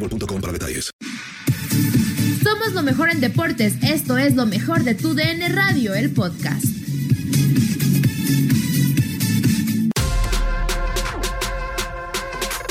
[0.00, 0.90] boostmobile.com para detalles.
[2.42, 3.74] Somos lo mejor en deportes.
[3.82, 6.64] Esto es lo mejor de tu DN Radio, el podcast.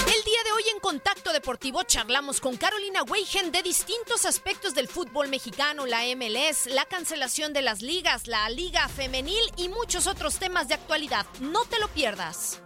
[0.07, 4.87] El día de hoy en Contacto Deportivo charlamos con Carolina Weigen de distintos aspectos del
[4.87, 10.39] fútbol mexicano, la MLS, la cancelación de las ligas, la liga femenil y muchos otros
[10.39, 11.25] temas de actualidad.
[11.41, 12.61] No te lo pierdas.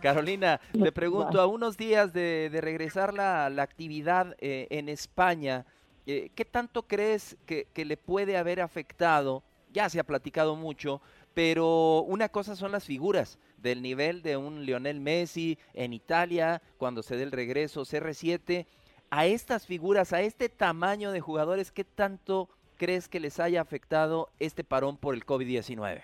[0.00, 5.66] Carolina, te pregunto, a unos días de, de regresar la, la actividad eh, en España,
[6.06, 9.42] eh, ¿qué tanto crees que, que, le puede haber afectado?
[9.72, 11.00] Ya se ha platicado mucho,
[11.34, 17.02] pero una cosa son las figuras del nivel de un Lionel Messi en Italia, cuando
[17.02, 18.66] se dé el regreso CR7.
[19.10, 24.30] A estas figuras, a este tamaño de jugadores, ¿qué tanto crees que les haya afectado
[24.38, 26.02] este parón por el COVID-19?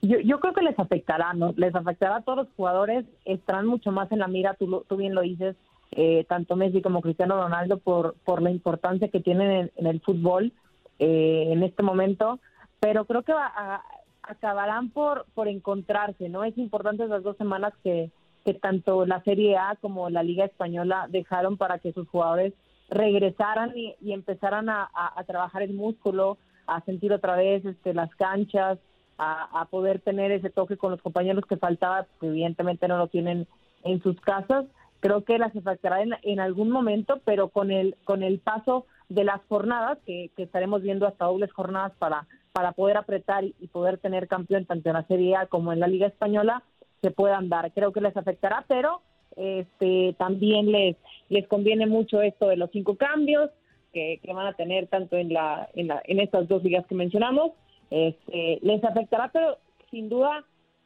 [0.00, 1.52] Yo, yo, creo que les afectará, ¿no?
[1.56, 5.14] Les afectará a todos los jugadores, estarán mucho más en la mira, tú, tú bien
[5.14, 5.56] lo dices,
[5.90, 10.52] eh, tanto Messi como Cristiano Ronaldo, por, por la importancia que tienen en, el fútbol
[10.98, 12.38] eh, en este momento,
[12.78, 13.82] pero creo que va a,
[14.22, 16.44] acabarán por, por encontrarse, ¿no?
[16.44, 18.10] Es importante esas dos semanas que,
[18.44, 22.52] que tanto la Serie A como la Liga Española dejaron para que sus jugadores
[22.88, 27.94] regresaran y, y empezaran a, a, a trabajar el músculo, a sentir otra vez este,
[27.94, 28.78] las canchas,
[29.18, 33.46] a, poder tener ese toque con los compañeros que faltaba, que evidentemente no lo tienen
[33.84, 34.64] en sus casas.
[35.00, 39.40] Creo que las afectará en, algún momento, pero con el con el paso de las
[39.48, 44.28] jornadas, que, estaremos viendo hasta dobles jornadas para, para poder apretar y, y, poder tener
[44.28, 46.62] campeón tanto en la Serie A como en la Liga Española,
[47.02, 47.72] se puedan dar.
[47.72, 49.02] Creo que les afectará, pero
[49.36, 50.96] este también les,
[51.28, 53.50] les conviene mucho esto de los cinco cambios
[53.92, 56.94] que, que van a tener tanto en, la, en, la, en estas dos ligas que
[56.94, 57.52] mencionamos
[57.90, 59.58] este, les afectará, pero
[59.90, 60.44] sin duda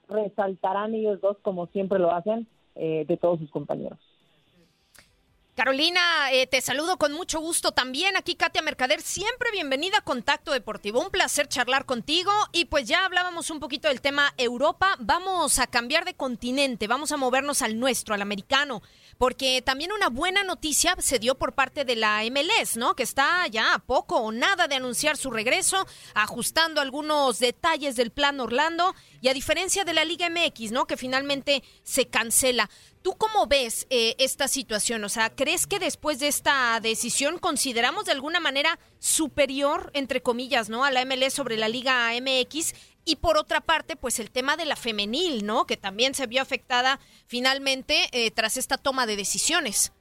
[0.08, 3.98] resaltarán ellos dos, como siempre lo hacen, eh, de todos sus compañeros.
[5.54, 8.16] Carolina, eh, te saludo con mucho gusto también.
[8.16, 11.02] Aquí Katia Mercader, siempre bienvenida a Contacto Deportivo.
[11.02, 12.32] Un placer charlar contigo.
[12.52, 14.96] Y pues ya hablábamos un poquito del tema Europa.
[14.98, 18.80] Vamos a cambiar de continente, vamos a movernos al nuestro, al americano.
[19.18, 22.96] Porque también una buena noticia se dio por parte de la MLS, ¿no?
[22.96, 28.10] Que está ya a poco o nada de anunciar su regreso, ajustando algunos detalles del
[28.10, 28.94] plan Orlando.
[29.20, 30.86] Y a diferencia de la Liga MX, ¿no?
[30.86, 32.70] Que finalmente se cancela.
[33.02, 35.02] ¿Tú cómo ves eh, esta situación?
[35.02, 40.70] O sea, ¿crees que después de esta decisión consideramos de alguna manera superior, entre comillas,
[40.70, 40.84] ¿no?
[40.84, 42.74] A la MLS sobre la Liga MX.
[43.04, 45.64] Y por otra parte, pues el tema de la femenil, ¿no?
[45.64, 49.92] Que también se vio afectada finalmente eh, tras esta toma de decisiones.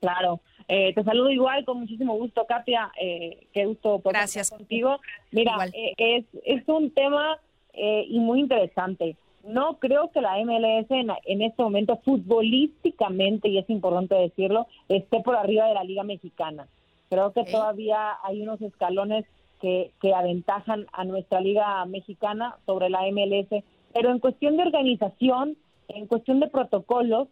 [0.00, 0.40] Claro.
[0.66, 2.90] Eh, te saludo igual, con muchísimo gusto, Katia.
[3.00, 5.00] Eh, qué gusto poder estar contigo.
[5.30, 5.56] Mira,
[5.96, 7.38] es, es un tema
[7.72, 13.68] y muy interesante no creo que la MLS en, en, este momento futbolísticamente, y es
[13.70, 16.66] importante decirlo, esté por arriba de la Liga Mexicana.
[17.08, 19.24] Creo que todavía hay unos escalones
[19.60, 25.56] que, que aventajan a nuestra Liga Mexicana sobre la MLS, pero en cuestión de organización,
[25.88, 27.28] en cuestión de protocolos,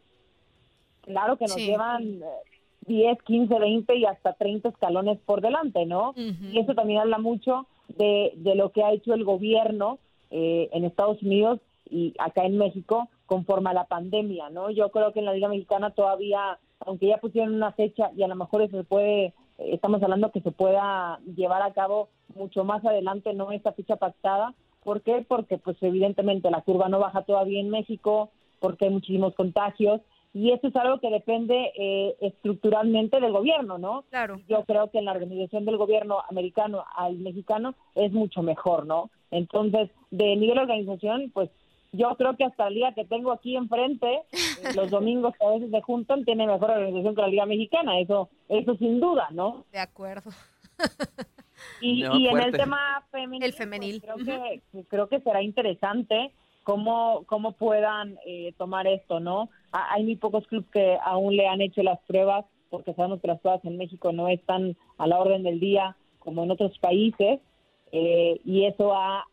[1.02, 2.20] claro que nos llevan
[2.87, 6.14] 10, 15, 20 y hasta 30 escalones por delante, ¿no?
[6.16, 9.99] Y eso también habla mucho de, de lo que ha hecho el gobierno
[10.31, 11.60] eh, en Estados Unidos
[11.90, 14.70] y acá en México conforme a la pandemia, ¿no?
[14.70, 18.29] Yo creo que en la Liga Mexicana todavía, aunque ya pusieron una fecha y a
[18.29, 22.64] lo mejor eso se puede, eh, estamos hablando que se pueda llevar a cabo mucho
[22.64, 24.55] más adelante, no esta fecha pactada.
[24.82, 25.25] ¿Por qué?
[25.26, 28.31] Porque pues evidentemente la curva no baja todavía en México,
[28.61, 30.00] porque hay muchísimos contagios
[30.34, 34.05] y eso es algo que depende eh, estructuralmente del gobierno, ¿no?
[34.11, 34.41] Claro.
[34.49, 39.11] Yo creo que en la organización del gobierno americano al mexicano es mucho mejor, ¿no?
[39.31, 41.50] Entonces, de nivel de organización, pues
[41.93, 44.23] yo creo que hasta el día que tengo aquí enfrente,
[44.76, 48.29] los domingos que a veces se juntan, tiene mejor organización que la Liga Mexicana, eso,
[48.49, 49.64] eso sin duda, ¿no?
[49.73, 50.31] De acuerdo.
[51.81, 54.00] Y, y en el tema femenil, el femenil.
[54.00, 56.32] Pues, creo, que, creo que será interesante
[56.62, 59.49] cómo, cómo puedan eh, tomar esto, ¿no?
[59.73, 63.41] Hay muy pocos clubes que aún le han hecho las pruebas, porque sabemos que las
[63.41, 67.41] pruebas en México no están a la orden del día como en otros países,
[67.93, 69.25] eh, y eso ha,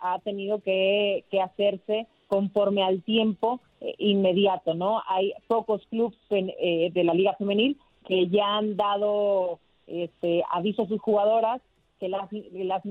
[0.00, 5.02] ha, tenido que, que, hacerse conforme al tiempo eh, inmediato, ¿no?
[5.06, 11.00] Hay pocos clubes de la Liga Femenil que ya han dado este, aviso a sus
[11.00, 11.60] jugadoras
[11.98, 12.82] que las, las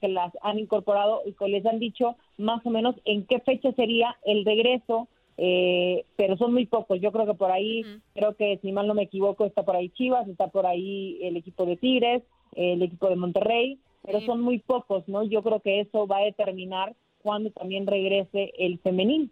[0.00, 3.72] que las han incorporado y que les han dicho más o menos en qué fecha
[3.72, 7.00] sería el regreso, eh, pero son muy pocos.
[7.00, 7.84] Yo creo que por ahí,
[8.14, 11.36] creo que si mal no me equivoco, está por ahí Chivas, está por ahí el
[11.36, 12.22] equipo de Tigres,
[12.56, 15.24] el equipo de Monterrey, pero son muy pocos, ¿no?
[15.24, 19.30] Yo creo que eso va a determinar cuándo también regrese el femenil.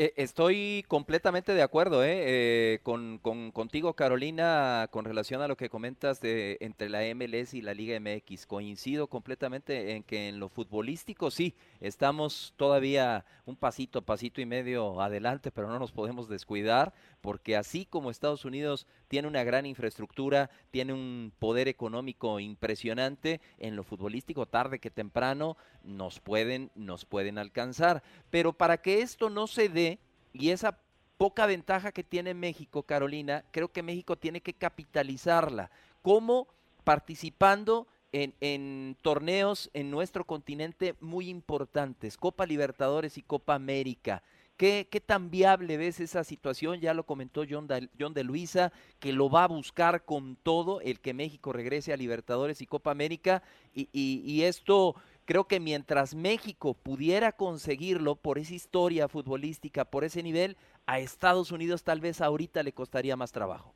[0.00, 2.22] Eh, estoy completamente de acuerdo ¿eh?
[2.22, 7.62] eh con, contigo, Carolina, con relación a lo que comentas de entre la MLS y
[7.62, 8.46] la Liga MX.
[8.46, 15.00] Coincido completamente en que en lo futbolístico sí, estamos todavía un pasito, pasito y medio
[15.00, 20.50] adelante, pero no nos podemos descuidar, porque así como Estados Unidos tiene una gran infraestructura,
[20.70, 27.38] tiene un poder económico impresionante, en lo futbolístico tarde que temprano nos pueden, nos pueden
[27.38, 28.02] alcanzar.
[28.30, 29.98] Pero para que esto no se dé,
[30.32, 30.78] y esa
[31.16, 35.70] poca ventaja que tiene México, Carolina, creo que México tiene que capitalizarla.
[36.02, 36.46] ¿Cómo?
[36.84, 44.22] Participando en, torneos en nuestro continente muy importantes, Copa Libertadores y Copa América.
[44.58, 46.80] ¿Qué, ¿Qué, tan viable ves esa situación?
[46.80, 50.82] Ya lo comentó John de, John de Luisa, que lo va a buscar con todo
[50.82, 53.42] el que México regrese a Libertadores y Copa América.
[53.72, 54.96] Y, y, y esto
[55.28, 60.56] Creo que mientras México pudiera conseguirlo por esa historia futbolística, por ese nivel,
[60.86, 63.74] a Estados Unidos tal vez ahorita le costaría más trabajo.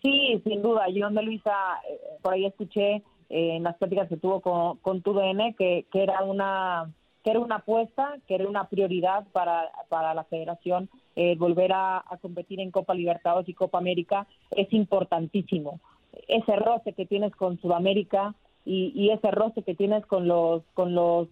[0.00, 0.88] Sí, sin duda.
[0.88, 1.52] Yo, de Luisa,
[1.86, 6.22] eh, por ahí escuché eh, en las pláticas que tuvo con, TUDN que, que era
[6.22, 6.90] una
[7.22, 12.04] que era una apuesta, que era una prioridad para, para la federación eh, volver a,
[12.22, 15.80] competir en Copa Libertadores y Copa América es importantísimo.
[16.28, 18.34] Ese roce que tienes con Sudamérica,
[18.64, 21.28] y, ese roce que tienes con los con los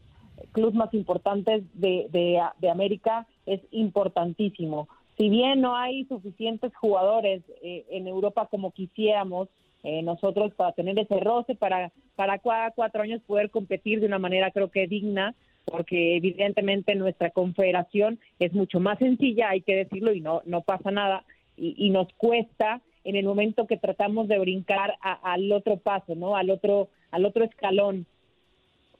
[0.53, 4.89] clubes más importantes de, de, América es importantísimo.
[5.17, 9.49] Si bien no hay suficientes jugadores eh, en Europa como quisiéramos
[9.83, 14.19] eh, nosotros para tener ese roce, para, para cada cuatro años poder competir de una
[14.19, 15.35] manera creo que digna,
[15.71, 20.91] porque evidentemente nuestra confederación es mucho más sencilla, hay que decirlo, y no, no pasa
[20.91, 21.25] nada,
[21.57, 26.37] y, y nos cuesta en el momento que tratamos de brincar al otro paso, ¿no?
[26.37, 28.07] Al otro, al otro escalón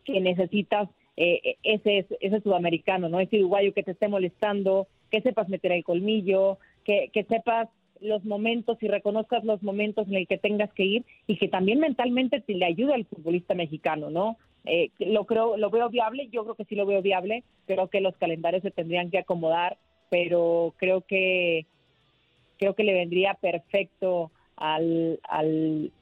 [0.05, 3.21] que necesitas eh, ese, ese sudamericano, ¿no?
[3.21, 7.69] Ese uruguayo que te esté molestando, que sepas meter el colmillo, que, que sepas
[8.01, 11.81] los momentos y reconozcas los momentos en el que tengas que ir y que también
[11.81, 14.39] mentalmente te le ayude al futbolista mexicano, ¿no?
[14.65, 18.01] Eh, lo creo, lo veo viable, yo creo que sí lo veo viable, creo que
[18.01, 19.79] los calendarios se tendrían que acomodar,
[20.11, 21.67] pero creo que
[22.59, 25.93] creo que le vendría perfecto al, al,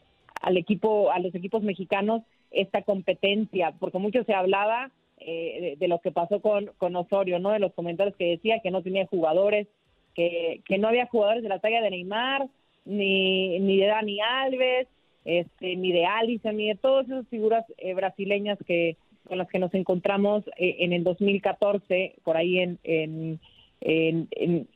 [0.40, 6.00] al equipo, a los equipos mexicanos esta competencia, porque mucho se hablaba eh, de, lo
[6.00, 7.50] que pasó con, con Osorio, ¿no?
[7.50, 9.66] De los comentarios que decía que no tenía jugadores,
[10.14, 12.48] que, que no había jugadores de la talla de Neymar,
[12.84, 14.88] ni, ni de Dani Alves,
[15.26, 18.96] este, ni de Alisson, ni de todas esas figuras eh, brasileñas que
[19.28, 23.40] con las que nos encontramos eh, en el 2014, por ahí en, en
[23.80, 24.28] en,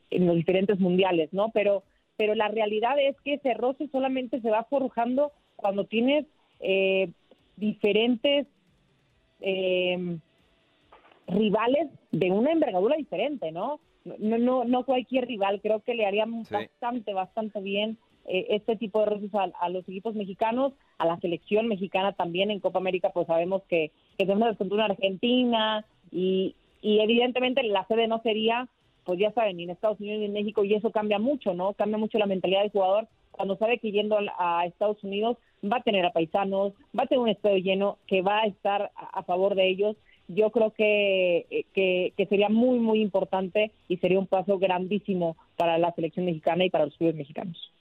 [0.09, 1.49] en, los diferentes mundiales, ¿no?
[1.49, 1.83] Pero,
[2.17, 6.25] pero la realidad es que ese roce solamente se va forjando cuando tienes
[6.59, 7.09] eh,
[7.55, 8.47] diferentes
[9.41, 10.17] eh,
[11.27, 13.79] rivales de una envergadura diferente, ¿no?
[14.03, 17.97] No, no, no cualquier rival, creo que le haría bastante, bastante bien
[18.27, 22.59] eh, este tipo de roces a, los equipos mexicanos, a la selección mexicana también en
[22.59, 28.07] Copa América, pues sabemos que, que tenemos contra una Argentina y, y evidentemente la sede
[28.07, 28.67] no sería,
[29.03, 31.73] pues ya saben, ni en Estados Unidos ni en México y eso cambia mucho, ¿no?
[31.73, 35.83] Cambia mucho la mentalidad del jugador cuando sabe que yendo a Estados Unidos va a
[35.83, 39.55] tener a paisanos, va a tener un estadio lleno que va a estar a, favor
[39.55, 39.95] de ellos.
[40.27, 45.77] Yo creo que, que, que, sería muy, muy importante y sería un paso grandísimo para
[45.77, 47.71] la selección mexicana y para los clubes mexicanos.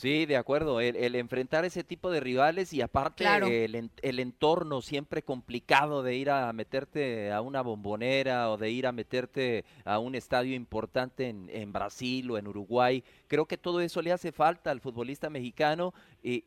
[0.00, 0.80] Sí, de acuerdo.
[0.80, 6.30] El, enfrentar ese tipo de rivales y aparte el, el, entorno siempre complicado de ir
[6.30, 11.50] a meterte a una bombonera o de ir a meterte a un estadio importante en,
[11.52, 13.04] en Brasil o en Uruguay.
[13.30, 16.42] Creo que todo eso le hace falta al futbolista mexicano y,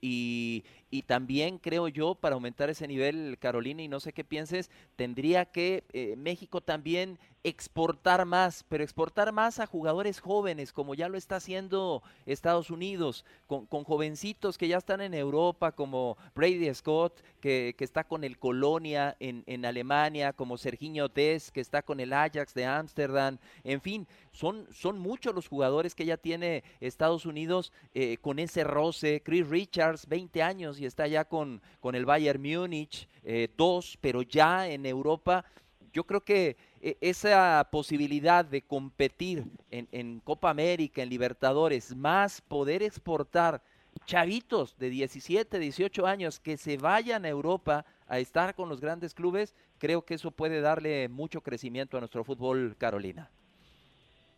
[0.91, 5.45] y, también creo yo, para aumentar ese nivel, Carolina, y no sé qué pienses, tendría
[5.45, 11.17] que eh, México también exportar más, pero exportar más a jugadores jóvenes, como ya lo
[11.17, 17.21] está haciendo Estados Unidos, con, con jovencitos que ya están en Europa, como Brady Scott,
[17.39, 21.99] que, que está con el Colonia en, en Alemania, como Serginho Dez, que está con
[21.99, 27.25] el Ajax de Ámsterdam, en fin, son, son muchos los jugadores que ya tiene Estados
[27.25, 32.05] Unidos eh, con ese roce, Chris Richards, 20 años y está ya con, con el
[32.05, 35.45] Bayern Múnich, eh, dos, pero ya en Europa.
[35.93, 42.41] Yo creo que eh, esa posibilidad de competir en, en Copa América, en Libertadores, más
[42.41, 43.61] poder exportar
[44.07, 49.13] chavitos de 17, 18 años que se vayan a Europa a estar con los grandes
[49.13, 53.29] clubes, creo que eso puede darle mucho crecimiento a nuestro fútbol, Carolina.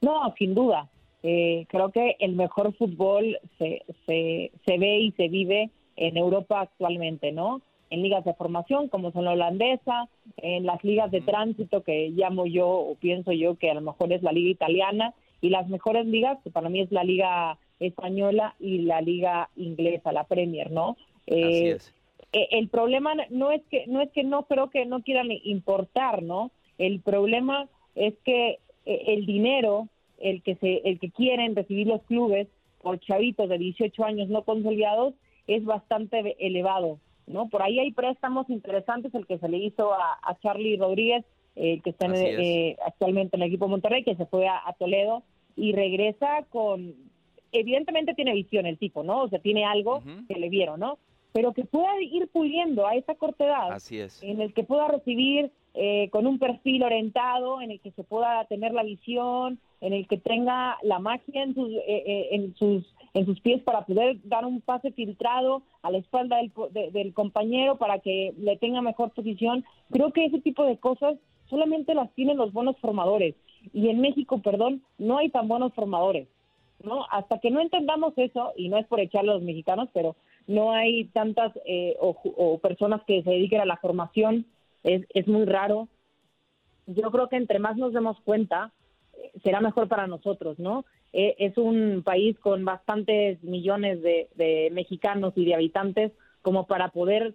[0.05, 0.87] No, sin duda,
[1.23, 6.61] eh, creo que el mejor fútbol se, se, se ve y se vive en Europa
[6.61, 7.63] actualmente, ¿no?
[7.89, 10.07] En ligas de formación como son la holandesa,
[10.37, 14.13] en las ligas de tránsito que llamo yo o pienso yo que a lo mejor
[14.13, 18.53] es la liga italiana y las mejores ligas que para mí es la liga española
[18.59, 20.97] y la liga inglesa, la Premier, ¿no?
[21.25, 21.79] Eh,
[22.31, 26.21] eh, el problema no es que no es que no creo que no quieran importar,
[26.21, 26.51] ¿no?
[26.77, 29.87] El problema es que el dinero
[30.19, 32.47] el que se el que quieren recibir los clubes
[32.81, 35.15] por chavitos de 18 años no consolidados
[35.47, 37.49] es bastante elevado, ¿no?
[37.49, 41.91] Por ahí hay préstamos interesantes, el que se le hizo a, Charlie Rodríguez, el que
[41.91, 45.23] está eh, actualmente en el equipo Monterrey, que se fue a, Toledo
[45.55, 46.93] y regresa con,
[47.51, 49.23] evidentemente tiene visión el tipo, ¿no?
[49.23, 50.97] O sea, tiene algo que le vieron, ¿no?
[51.31, 54.21] Pero que pueda ir puliendo a esa corta edad, Así es.
[54.23, 58.45] en el que pueda recibir eh, con un perfil orientado, en el que se pueda
[58.45, 62.85] tener la visión, en el que tenga la magia en sus, eh, eh, en sus,
[63.13, 66.51] en sus pies para poder dar un pase filtrado a la espalda del,
[66.93, 69.65] del compañero para que le tenga mejor posición.
[69.91, 71.17] Creo que ese tipo de cosas
[71.49, 73.35] solamente las tienen los buenos formadores.
[73.73, 76.27] Y en México, perdón, no hay tan buenos formadores.
[76.83, 77.05] ¿no?
[77.11, 80.15] Hasta que no entendamos eso, y no es por echarle a los mexicanos, pero
[80.47, 84.45] no hay tantas eh, o, personas que se dediquen a la formación,
[84.85, 85.89] es, es muy raro.
[86.87, 88.71] Yo creo que entre más nos demos cuenta,
[89.43, 90.85] será mejor para nosotros, ¿no?
[91.13, 96.11] Eh, es un país con bastantes millones de, mexicanos y de habitantes
[96.41, 97.33] como para poder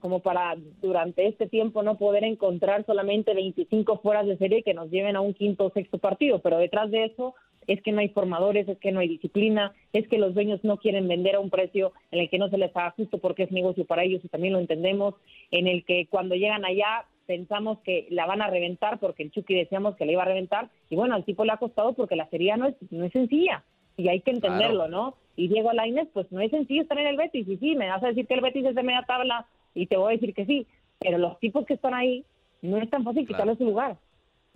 [0.00, 4.90] como para durante este tiempo no poder encontrar solamente 25 fueras de serie que nos
[4.90, 7.34] lleven a un quinto o sexto partido, pero detrás de eso
[7.68, 10.78] es que no hay formadores, es que no hay disciplina, es que los dueños no
[10.78, 13.52] quieren vender a un precio en el que no se les haga justo porque es
[13.52, 15.14] negocio para ellos y también lo entendemos,
[15.52, 19.54] en el que cuando llegan allá pensamos que la van a reventar porque el Chucky
[19.54, 22.28] decíamos que le iba a reventar y bueno, al tipo le ha costado porque la
[22.30, 23.62] serie no es, no es sencilla
[23.98, 25.14] y hay que entenderlo, ¿no?
[25.36, 28.02] Y Diego Lainez, pues no es sencillo estar en el Betis y sí, me vas
[28.02, 30.46] a decir que el Betis es de media tabla y te voy a decir que
[30.46, 30.66] sí,
[30.98, 32.24] pero los tipos que están ahí
[32.62, 33.98] no es tan fácil quitarle su lugar.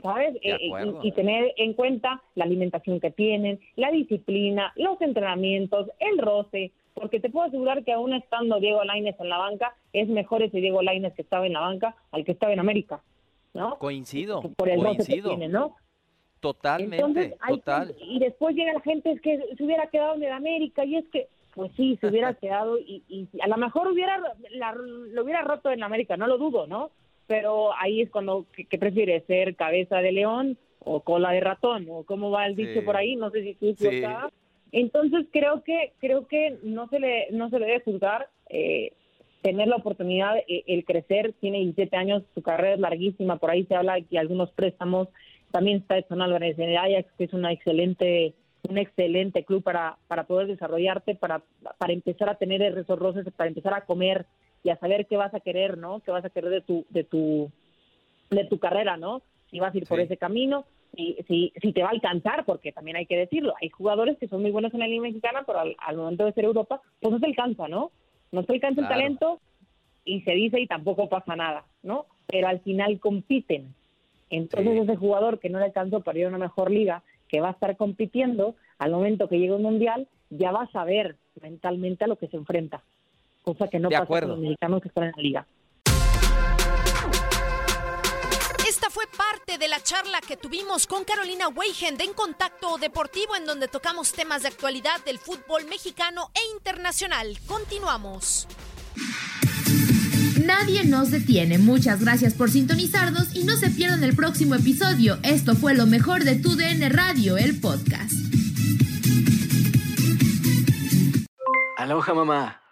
[0.01, 0.37] ¿Sabes?
[0.43, 0.59] Eh,
[1.03, 7.21] y, tener en cuenta la alimentación que tienen, la disciplina, los entrenamientos, el roce, porque
[7.21, 10.83] te puedo asegurar que aún estando Diego Lainez en la banca, es mejor ese Diego
[10.83, 13.01] Lainez que estaba en la banca al que estaba en América,
[13.55, 13.79] ¿no?
[13.79, 15.31] Coincido, Por el coincido.
[15.31, 15.77] Que tiene, ¿no?
[16.41, 17.95] Totalmente, total.
[18.01, 21.05] Y después llega la gente, es que se hubiera quedado en el América, y es
[21.13, 24.21] que, pues sí, se hubiera quedado, y, y a lo mejor hubiera
[24.51, 26.91] lo hubiera roto en América, no lo dudo, ¿no?
[27.27, 31.87] Pero ahí es cuando, ¿qué, prefiere ser cabeza de león o cola de ratón?
[31.89, 33.17] ¿O cómo va el dicho por ahí?
[33.17, 34.03] No sé si tú sí.
[34.73, 38.93] Entonces creo que creo que no se le no se le debe juzgar eh,
[39.43, 43.67] tener la oportunidad eh, el crecer tiene 17 años su carrera es larguísima por ahí
[43.67, 45.09] se habla de que algunos préstamos
[45.51, 48.35] también está Edson Álvarez en Ajax que es una excelente
[48.69, 51.43] un excelente club para para poder desarrollarte para
[51.77, 54.25] para empezar a tener esos roces para empezar a comer
[54.63, 57.05] y a saber qué vas a querer no qué vas a querer de tu de
[57.05, 57.51] tu
[58.31, 60.65] de tu carrera no si vas a ir por ese camino,
[60.97, 64.27] si, si, si te va a alcanzar, porque también hay que decirlo, hay jugadores que
[64.27, 67.21] son muy buenos en la Liga Mexicana, pero al, momento de ser Europa, pues no
[67.21, 67.93] se alcanza, ¿no?
[68.33, 69.41] No se alcanza el talento
[70.07, 72.07] y se dice y tampoco pasa nada, ¿no?
[72.27, 73.75] Pero al final compiten.
[74.31, 77.49] Entonces ese jugador que no le alcanzó para ir a una mejor liga, que va
[77.49, 82.07] a estar compitiendo, al momento que llegue un mundial, ya va a saber mentalmente a
[82.07, 82.83] lo que se enfrenta.
[83.43, 85.47] Cosa que no pasa con los mexicanos que están en la liga.
[88.69, 93.37] Esta fue parte de la charla que tuvimos con Carolina Weigen de En Contacto Deportivo,
[93.37, 97.37] en donde tocamos temas de actualidad del fútbol mexicano e internacional.
[97.47, 98.47] Continuamos.
[100.45, 101.59] Nadie nos detiene.
[101.59, 105.19] Muchas gracias por sintonizarnos y no se pierdan el próximo episodio.
[105.23, 108.15] Esto fue lo mejor de tu DN Radio, el podcast.
[111.77, 112.62] Aloha mamá.